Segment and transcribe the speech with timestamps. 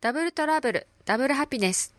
[0.00, 1.94] ダブルトラブル、ダブルハピネス。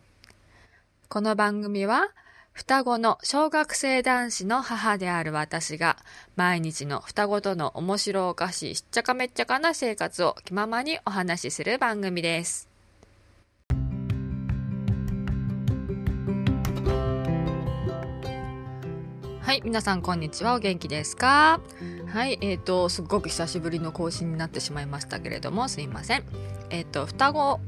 [1.08, 2.10] この番組は、
[2.52, 5.96] 双子の小学生男子の母である私が、
[6.36, 12.73] 毎日の双子との面白おかしいしっちゃかめっちゃかな生活を気ままにお話しする番組です。
[19.54, 20.56] はい、皆さんこんにちは。
[20.56, 21.60] お元気ですか？
[22.08, 26.24] はい、えっ、ー、と、すっごく久しぶりの更新になってしまいましたけれども、すいません。
[26.70, 27.60] えっ、ー、と、双子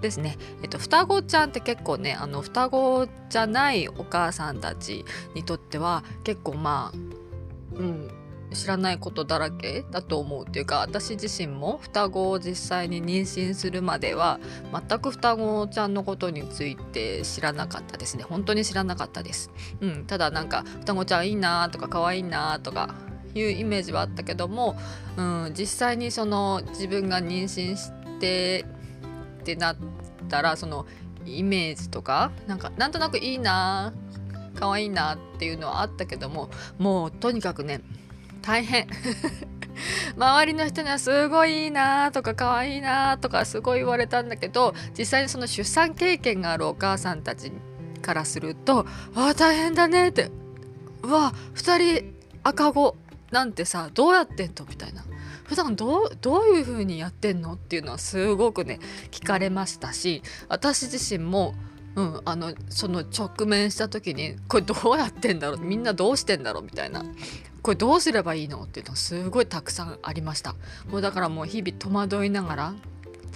[0.00, 5.04] ですね、えっと、双子ちゃんって結構ねあの双子じゃないお母さんたち
[5.34, 8.10] にとっては結構まあうん
[8.54, 14.40] 知らないことだらけだと思うっていうか私自身も双子を実際に妊娠するまでは
[14.72, 18.24] 全く双子ちゃんのことについて知らなかったですね。
[18.24, 22.94] 本当に知らなかったです、うん、ただなんか双子ちゃんいいなとか可愛いなとか
[23.34, 24.76] いうイメージはあったけども、
[25.16, 28.64] うん、実際にその自分が妊娠して
[29.40, 29.76] ってなっ
[30.28, 30.86] たらその
[31.26, 33.92] イメージとかなんかなんとなくいいな
[34.54, 37.82] 可愛いなっていうのはあったけどももうとにかくね
[38.44, 38.86] 大変。
[40.16, 47.50] 周りの人にはすごいいいなとか可愛いなとかすごい言われたんだけど実際にその出産経験があるお母さんたち
[48.02, 50.30] からすると「ああ大変だね」って
[51.02, 52.96] 「うわ2人赤子
[53.32, 55.04] なんてさどうやってんと」みたいな
[55.44, 57.54] 普段どうどういう風にやってんの？
[57.54, 58.78] っていうのはすごくね
[59.10, 61.54] 聞かれましたし私自身も
[61.96, 67.04] うん、あのその直面した時にこれどうやってんだろうみんなどうしてんだろうみたいな。
[67.62, 70.54] これどうすればいいのっていうのすごいたくさんありました。
[70.90, 72.70] もうだからもう日々戸惑いながら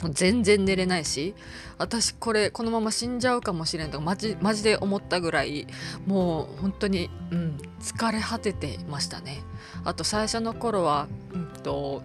[0.03, 1.35] もう全然寝れないし
[1.79, 5.67] 私これこのまま死んじゃうかもしれんとかマジマジで思ったぐらい
[6.07, 9.41] もう本当に、うん、疲れ果ててましたね。
[9.85, 12.03] あと最初の頃は、うんと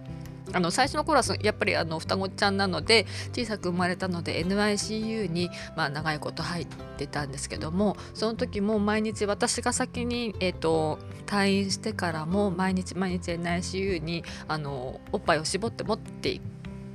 [0.52, 16.40] あの最初の頃はやっぱりあの双子ちゃんなので小さく生まれたので NICU に、まあ、長いこと入ってたんですけどもその時も毎日私が先に、えーと、退院してからも毎日毎日 NICU にあのおっぱいを絞って持ってい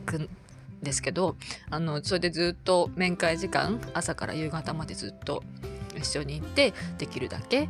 [0.05, 0.29] くん
[0.81, 1.35] ですけど
[1.69, 5.43] あのそれでずっと面会時間朝から夕方までずっと
[5.97, 7.67] 一緒に行ってできるだけ、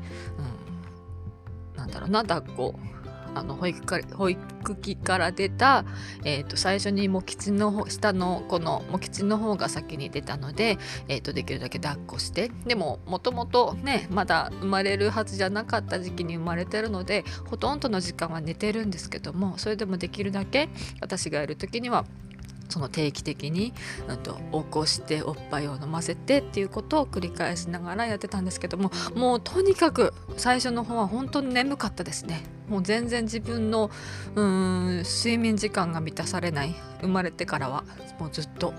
[1.73, 2.79] うん、なんだろうな抱っこ
[3.35, 5.85] あの保育か保育器から出た、
[6.23, 20.69] えーと、最初にもきちの下のこのもきちの方が先に出たので、えーと、できるだけ抱っこしてでももともとねまだ生まれるはずじゃなかった時期に生まれてるのでほとんどの時間は寝てるんですけどもそれでもできるだけ
[21.01, 22.05] 私がいる時には
[22.69, 23.73] その定期的に、
[24.07, 32.43] うん、と起こしておっぱいを飲ませてっていうことを繰り返しながらやってたんですけどももうとにかく最初の方は本当に眠かったですね。
[32.69, 33.89] もう全然自分の
[34.35, 36.75] うん睡眠時間が満たされない。
[37.01, 37.83] 生まれてからは
[38.19, 38.73] もうずっと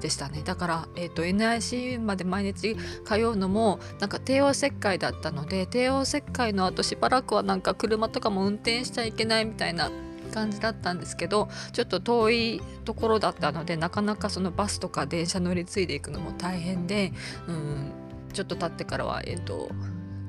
[0.00, 0.42] でしたね。
[0.44, 9.90] だから、えーと、NICU まで毎日通うのもなんか帝王切開だったので帝王切開の後しばらくはなんか車とかも運転しちゃいけないみたいな
[10.32, 17.12] 感じだったんですけどちょっと遠いところだったのでなかなかそのバスとか電車乗り継いでいくのも大変で
[17.48, 17.92] うん
[18.32, 19.70] ちょっと経ってからはえっ、ー、と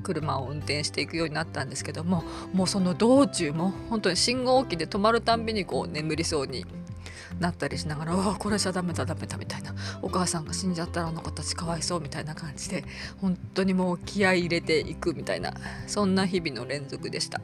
[0.00, 6.64] 車を運転していくようになったんですけどももうその道中も本当に信号機で止まるたんびにこう眠りそうに
[7.38, 12.84] なったりしながら「わこれじゃダメだダメだ」みたいなお母さんが死んじゃったらあの子たちかわいそうみたいな感じで
[13.20, 15.54] 本当にもう気合い入れていくみたいな
[15.86, 17.40] そんな日々の連続でした。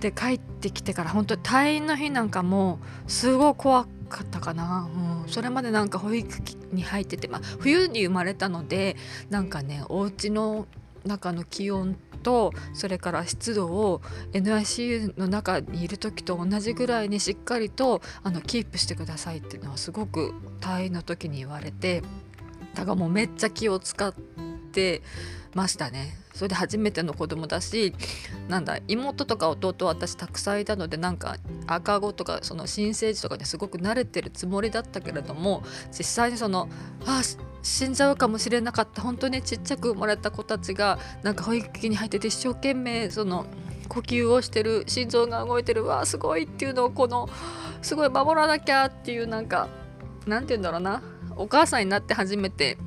[0.00, 4.90] で帰ってきてから本当に退院の日なんかもすごい怖かったかな、
[5.24, 8.96] うん、それまでなんか保育器に入ってて、まあ、冬に生まれたので
[9.30, 10.66] なんかねお家の
[11.04, 14.00] 中の気温とそれから湿度を
[14.32, 22.02] NICU の中にいる時と同じぐらいにしっかりとあのキープしてくださいっていうのはすごく退院の時に言われて
[22.74, 24.14] だからもうめっちゃ気を使っ
[24.72, 25.02] て
[25.54, 26.22] ましたね。
[26.32, 27.94] それで初めての子供だし
[28.48, 31.36] なんだ妹とか弟は私たくさんいたのでなんか
[31.66, 36.70] 赤子とかその新生児とかにすごく慣れてるつもりだったけれども実際にその
[37.04, 37.20] あ
[37.62, 43.46] 死んじゃうかもしれなかった本当にちっちゃく生まれた子たちがなんか保育器に入ってて一生懸命その
[43.88, 47.28] 呼吸をしてる心臓が動いてるわすごいっていうのをこの
[47.82, 49.68] すごい守らなきゃっていうなんか
[50.26, 51.02] なんて言うんだろうな
[51.36, 52.78] お母さんになって初めて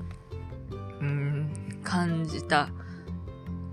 [1.00, 2.70] うん感じた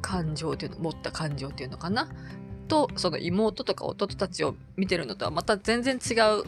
[0.00, 2.08] 感情っていうの持った感情っていうのかな？
[2.68, 6.44] とその妹とか弟たちを見てるのとはまた全然違う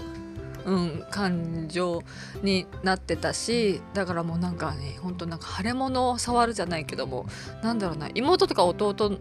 [0.65, 2.03] うん、感情
[2.43, 7.27] になってたしだからもうなんかねほんとなんか腫れ物を触るじゃないけども
[7.63, 9.19] なんだろうな妹とか弟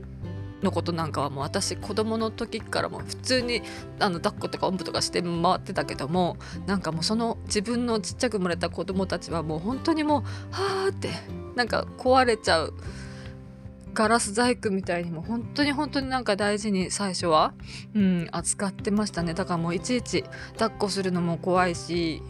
[0.63, 3.61] のことなんかはもう私子供の時からも普通に
[3.99, 11.09] あの抱っことかおんぶとかして回ってたけどもなんかもうその自分のちっちゃく生まれた子供たちはもう本当にもうはあって
[11.55, 12.73] なんか壊れちゃう
[13.93, 17.53] ガラス細工みたいにも本当に本当になんか大事に最初は、
[17.93, 19.33] うん、扱ってましたね。
[19.33, 20.23] だからもういちいち
[20.53, 22.21] 抱っこするのも怖いし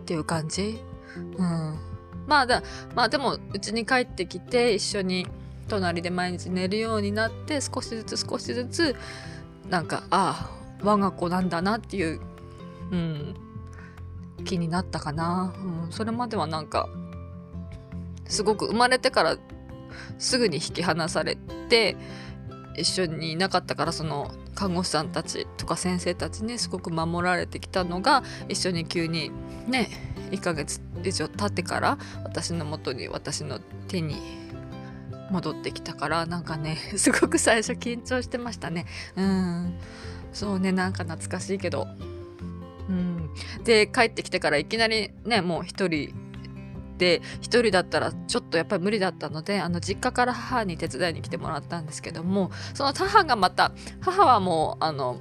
[0.00, 0.80] っていう感じ、
[1.16, 1.78] うん、
[2.26, 2.62] まあだ
[2.94, 5.26] まあでもうちに帰ってきて一緒に
[5.68, 8.96] 隣で毎日寝るようになって少しずつ少しずつ
[9.68, 12.20] なんかああ我が子なんだなっていう、
[12.92, 13.34] うん、
[14.44, 15.54] 気になったかな、
[15.84, 16.88] うん、それまではなんか
[18.26, 19.36] すごく生まれてから
[20.18, 21.36] すぐに引き離され
[21.68, 21.96] て
[22.76, 29.30] 一緒にいなかったからその看護師さんたちとか先生たちにすごく守られてきたのが一緒に急に
[29.66, 29.88] ね
[30.30, 34.16] 1ヶ月以上経ってから私のもとに私の手に
[35.30, 38.86] 戻ってきたからなんかね すごく最初緊張してましたね。
[39.16, 39.74] うん。
[40.32, 41.88] そうねなんか懐かしいけど。
[42.88, 43.30] うん。
[43.64, 46.14] で帰ってきてからいきなりねもう一人
[46.98, 55.20] で一人だったらちょっとやっぱり無理だったのであの実家から母に手伝いに来てもらったんですけどもその母がまた母はもうあの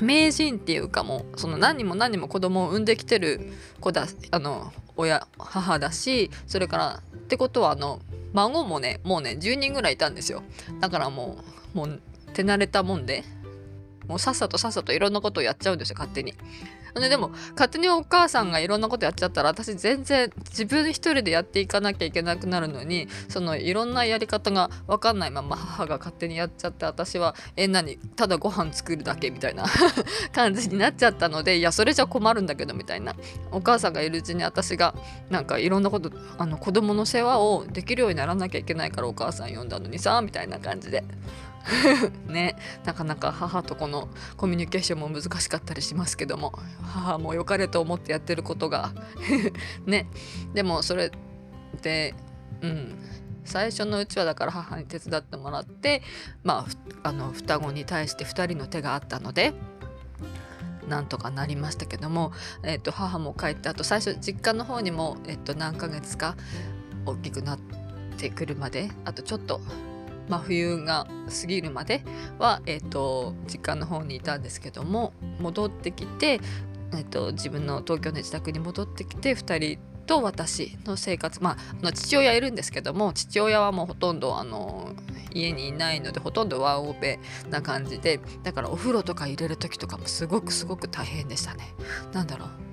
[0.00, 8.00] 名人っていうかもうその何人も何人も子供を産んできてる子だあの親母だしそれからってことはあの
[8.32, 10.42] 孫もねもうね10人ぐらいいたんですよ。
[10.80, 11.38] だからも
[11.74, 12.00] うもう
[12.34, 13.24] 手慣れたもんで。
[14.08, 16.34] もうさっさとさっさといろんなことをやっちゃうんですよ勝手に。
[17.00, 25.30] ででも勝手にお母さんがいろんなことやっちゃったら私全然自分一人でやっていかなきゃいけなくなるのにそのいろんなやり方が分かんない。
[25.30, 27.98] まま母が勝手にやっちゃって私はえ何？
[28.16, 29.64] ただご飯作るだけみたいな
[30.32, 33.14] 感じになっちゃったのでいやそれじゃ困るんだけどみたいな。
[33.50, 34.94] お母さんがいるうちに私が
[35.28, 41.04] なんかいろんなことあの子供の世話をできるようにならなきゃいけないからお母さん呼んだのにさみたいな感じで。
[42.26, 46.52] ねなかなか母とこのコミュニケーションも難しかったりしますけども
[46.82, 48.92] 母も良かれと思ってやってることが
[49.86, 50.08] ね
[50.54, 51.10] でもそれ
[51.82, 52.14] で
[52.62, 52.98] うん
[53.44, 56.02] 最初のうちはだから母に手伝ってもらって
[56.42, 56.66] ま
[57.02, 59.54] ああの双子に対して2人の手があったので
[60.88, 66.36] なんとかなりましたけども、えー、と母も帰ってあと最初実家の方にも、えー、と何ヶ月か
[67.04, 67.58] 大きくなっ
[68.16, 69.60] てくるまであとちょっと
[70.28, 71.06] 真冬が
[71.40, 72.02] 過ぎるまで
[72.38, 76.40] は、えーと、実家の方にいたんですけども戻ってきて、
[76.92, 84.92] えーと、自分の東京の自宅に戻ってきて2人と私の生活まああの父親いるんですけども父親はもうほとんどあの
[85.34, 87.18] 家にいないのでほとんどワンオペ
[87.50, 91.74] な感じでだからお風呂とか入れる時とかもすごくすごく大変でしたね。
[92.12, 92.65] なんだろう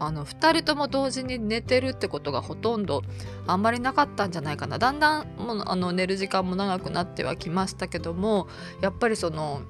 [0.00, 3.02] あの2人とも同時に寝てるってことがほとんど
[3.46, 4.78] あんまりなかったんじゃないかな。
[4.78, 8.48] だんだんもうあの寝る時間も長くなってはきましたけども
[8.80, 9.62] やっぱりその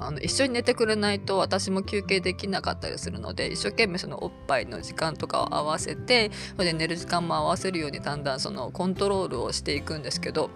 [0.00, 10.48] あの一緒に寝てくれないと私も休憩できなかったりするので一生懸命そのおっぱいの時間とかを合わせてそれで寝る時間も合わせるようにだんだんそのコントロールをしていくんですけど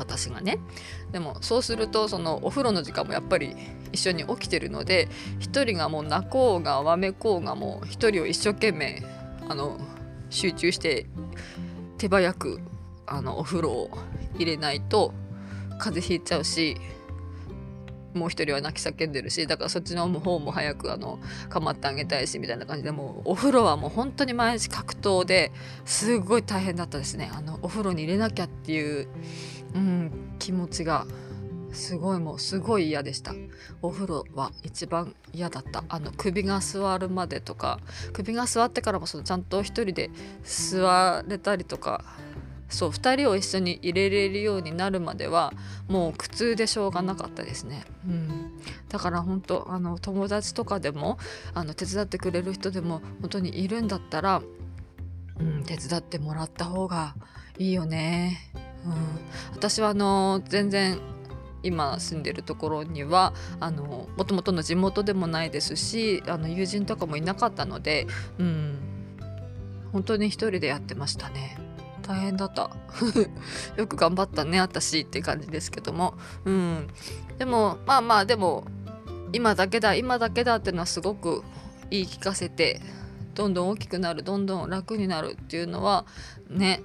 [0.00, 0.58] 私がね。
[1.12, 3.54] でもそうするとそのお風呂の時間もやっぱり
[3.92, 5.08] 一緒に起きてるので
[5.40, 9.02] 1人がもう泣こうがわめこうがもう1人を一生懸命
[9.48, 9.78] あの
[10.30, 11.06] 集中して
[11.98, 12.60] 手早く
[13.06, 13.90] あのお風呂を
[14.36, 15.12] 入れないと
[15.78, 16.76] 風邪ひいちゃうし
[18.14, 25.52] もう一人は泣き叫んでるしだからそっちの方も早くあの構ってあげたいしみたいな感じでもうお風呂はもう本当に毎日格闘で
[25.84, 27.30] すごい大変だったですね。
[27.32, 29.08] あのお風呂に入れなきゃっていう、
[29.74, 31.06] うん、気持ちが
[31.72, 33.32] すごいもうすごい嫌でした。
[33.82, 35.84] お風呂は一番嫌だった。
[35.88, 37.78] あの首が座るまでとか
[38.12, 40.10] 首が座ってからもそのちゃんと一人で
[40.42, 42.04] 座れたりとか
[42.70, 45.52] そう2人を一緒に入れれるようになるまでは
[45.88, 48.52] もう苦痛でしょうがなかったですね、うん、
[48.88, 51.18] だから本当あの友達とかでも
[51.52, 54.40] あの手伝ってくれる人でも本当にいるんだったら、
[55.38, 57.14] うん、手伝ってもらった方が
[57.58, 58.38] いいよね、
[58.84, 58.92] うん、
[59.52, 60.98] 私はあの全然
[61.62, 68.06] 今住んでるところにはあのもともとの地元でもないですしあの友人とかもいなかったので、
[68.38, 68.78] うん、
[69.92, 71.58] 本当に一人でやってましたね。
[72.02, 72.70] 大変だった。
[73.76, 76.14] よく頑張ったね私って感じですけども。
[76.44, 76.88] うん。
[77.38, 78.64] でもまあまあでも
[79.32, 81.44] 今だけだ今だけだっていうのはすごく
[81.90, 82.80] 言い聞かせて
[83.34, 86.06] どんどん大きくなるどんどん楽になるっていうのは
[86.48, 86.82] ね。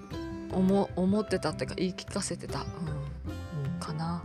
[0.51, 4.23] 思思ってたっていうか言い聞かせてた、うん、うん、かな。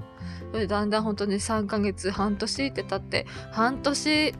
[0.53, 4.35] でだんだん本当に3ヶ月半年って経って半年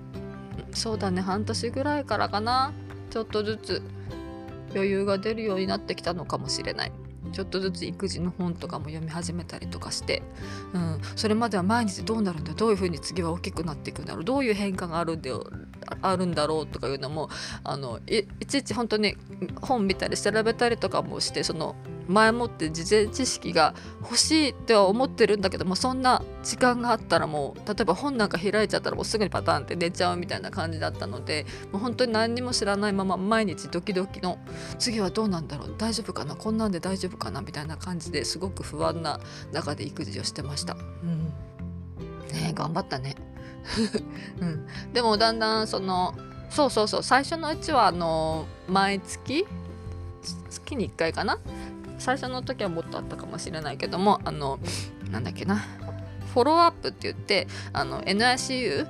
[0.73, 2.73] そうだね半年ぐらいからかな。
[3.11, 3.83] ちょっとずつ
[4.75, 6.93] 余裕が出るようになってきたのかもしれない。
[7.33, 10.23] ちょっとずつ育児の本とかも読み始めたりとかして、
[10.73, 15.45] うん、それまでは毎日どうなるんだどういうふうに次は大きくなっていくんだろうどういう変化があるんだよ
[16.03, 17.29] あるんだろうとかいうのも
[17.65, 19.17] あのいちいち本当に
[19.61, 21.77] 本見たり調べたりとかもしてその
[22.11, 34.39] 前もって事前知識が欲しいっては思ってるんだけどもそんな時間があったらもう例えば本なんか開いちゃったらもうすぐにパタンって寝ちゃうみたいな感じだったのでもう本当に何にも知らないまま毎日ドキドキの
[34.79, 39.21] 次はどうなんだろう大丈夫かなこんなんで大丈夫かなみたいな感じですごく不安な
[39.53, 40.75] 中で育児をしてました。
[40.75, 41.33] うん
[42.33, 43.15] ね頑張ったね。
[44.41, 46.15] うん、でもだんだんその
[46.51, 49.47] そうそうそう最初のうちはあの毎月
[50.51, 51.39] 月に1回かな？
[51.99, 54.59] 最初の時はもっとあったかもしれないけどもあの
[55.11, 55.65] なんだっけな？
[56.35, 58.87] フォローアップって言ってあの NICU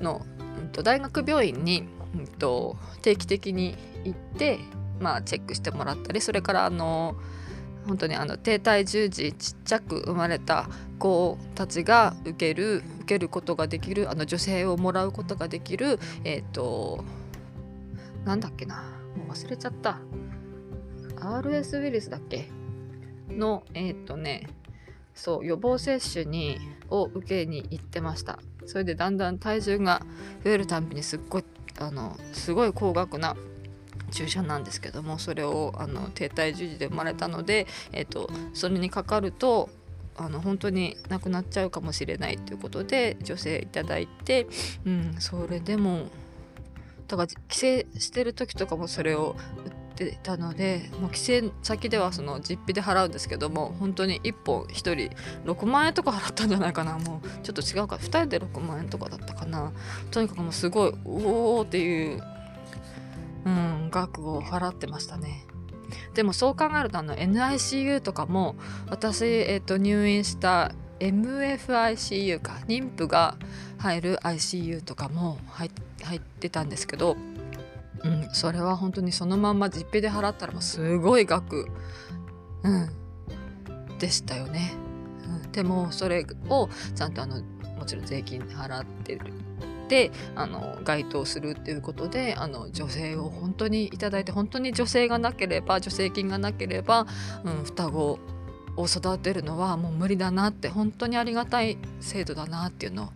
[0.00, 0.24] の、
[0.60, 4.60] うん、と大学病院に、うんと、定期的に行って、
[5.00, 7.16] まあ、チェックしてもらったりそれからあの
[7.86, 17.04] 本当にあの低体重児ちっちゃく生まれた子たちが受ける受けることができるあの女性をもらうことができるえっ、ー、と
[18.24, 18.84] なんだっけな。
[19.16, 19.98] もう忘れちゃった。
[21.16, 22.48] RS ウイルスだっけ？
[23.28, 24.48] のえっ、ー、とね
[25.14, 26.58] そう予防接種に
[26.90, 28.38] を受けに行ってました。
[28.66, 30.02] それでだんだん体重が
[30.42, 31.44] 増えるたんびにすっごい
[31.78, 33.36] あのすごい高額な
[34.14, 39.68] 注射なんですけどもそれをあの低体重児で生まれたので、えーと、それにかかると
[40.16, 44.46] あの本当に亡くなっちゃうかもしれないということで女性いただいて、
[44.86, 46.06] うん、それでも
[47.08, 47.64] だから帰省
[47.98, 54.94] してる時とかもそれを打ってたのでもう帰省先ではその実費で払うんですけども本当に1本1人
[55.44, 56.98] 6万円とか払ったんじゃないかな。
[56.98, 59.72] もうちょっと違うか2人で6万円とかだったかな。
[60.10, 62.22] とにかくもうすごいうおっていう、
[63.44, 65.46] うん、額を払ってましたね。
[66.14, 68.56] でもそう考えるとあの NICU とかも
[68.88, 73.36] 私、えー、と入院した MFICU か妊婦が
[73.78, 77.16] 入る ICU とかも入ってたんですけど
[78.04, 81.66] うん、それは本当にそのまんま実費で払ったらもうすごい額、
[82.62, 82.90] うん、
[83.98, 84.74] でしたよね。
[85.44, 87.42] うん、でもそれをちゃんとあの
[87.78, 89.32] もちろん税金払ってる
[89.94, 97.06] であの該当するっていうことであの女性を本当にいただいて本当に女性がなければ助成金がなければ、
[97.44, 98.18] うん、双子
[98.76, 103.08] を育てるのはもう無理だなって本当にありがたい制度だなっていうのを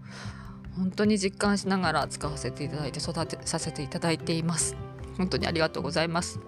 [0.76, 4.76] 本当に実感しながら使わせていただいて育てさせていただいています。
[5.16, 6.38] 本当にありがとうございます。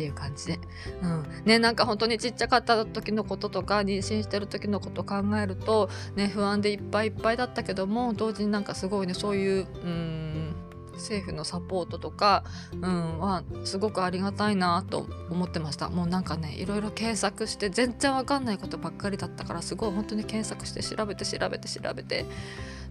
[0.00, 0.58] っていう感じで、
[1.02, 10.54] うん、ねなんか本当にちっちゃかった時のこととか妊娠してる時のこと考えるとね不安でいっぱいいっぱいだったけども同時になんかすごいねそういううん
[10.94, 15.88] 政府のサポートとか、うん、はすごくありがたいなと思ってました。
[15.88, 22.26] もうなんかねいろいろ検索して全然わかんないことばっかりだったからすごい本当に検索して調べて調べて調べて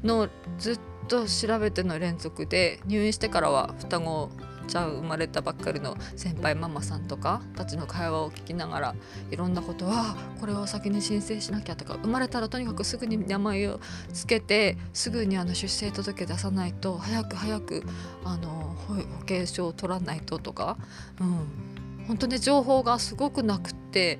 [0.03, 4.29] のずっと調べての連続で入院してからは双子
[4.69, 8.95] ちゃん生まれたばっかりの先輩ママさんとかたちの会話を聞きながら
[9.31, 13.79] いろんなことはこれを先に申請しなきゃとか生まれたらとにかくすぐに名前を
[14.13, 17.83] 付けてすぐにあの出生届出さないと早く早く
[18.23, 20.77] あの保険証を取らないととか、
[21.19, 24.19] うん、本当に情報がすごくなくって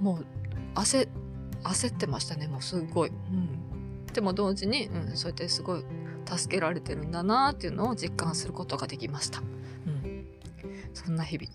[0.00, 0.26] もう
[0.74, 1.08] 焦
[1.62, 3.10] 焦ってましたねもうすごい。
[3.10, 3.62] うん
[4.12, 5.84] でも同時に、うん、そうやってすごい
[6.26, 9.40] 助けられてるんだなっていうのを実感することができました。
[9.40, 10.26] うん、
[10.94, 11.48] そんな日々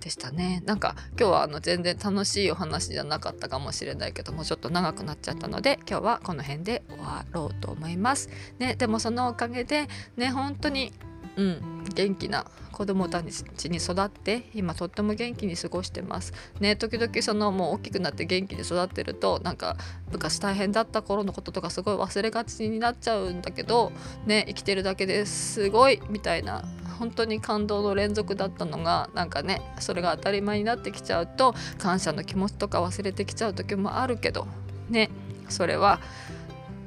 [0.00, 0.62] でしたね。
[0.64, 8.28] なんか今日はあの全然楽しいお話じゃなかったかもしれないけどもちょっと長くなっちゃったので今日はこの辺で終わろうと思います。
[8.58, 10.92] ね、でもそのおかげでね本当に
[11.38, 11.84] うん。
[11.94, 16.32] 元気な子供たちに育って今とっても元気に過ごしてます。
[16.60, 19.76] ね時々そのもう大きくなって元気に育ってるとなんか
[20.12, 23.90] 昔大変だった頃のこととかすごい忘れがちになっちゃうんだけど
[24.26, 26.64] ね生きてるだけですごいみたいな
[26.98, 34.46] 本当に感動の連続だったのがなんかねそれが当たり前になってきちゃうと感謝の気持ちとか忘れてきちゃう時もあるけど
[34.88, 35.10] ね
[35.48, 36.00] それは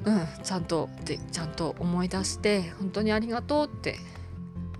[0.04, 3.96] うんちゃんとでちゃんと思い出して本当にありがとうって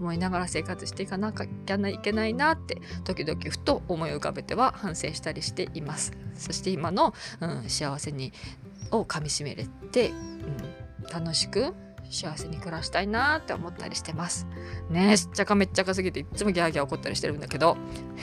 [0.03, 6.13] 思いながら生活していかなきゃいけないなって時々ふと思い浮かべては反省したりしています。
[6.35, 8.33] そして今の、うん、幸せに
[8.91, 11.73] をかみしめれて、うん、楽しく
[12.11, 14.47] 幸せに暮らしたいなって思ったりしてます。
[14.91, 17.77] ねしっちゃかめっちゃかすぎていつもギャーギャー怒ったりしてるんだけど。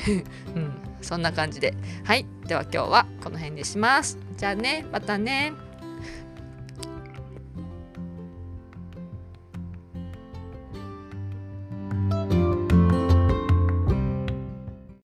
[0.55, 1.73] うんそんな感じで。
[2.03, 4.17] はいでは今日はこの辺にします。
[4.35, 5.68] じゃあねまたね。